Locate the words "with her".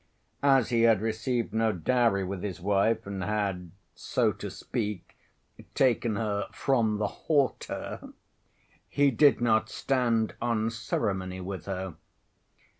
11.39-11.97